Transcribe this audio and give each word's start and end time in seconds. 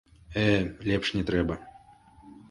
Э, 0.43 0.45
лепш 0.91 1.11
не 1.17 1.21
трэба. 1.27 1.59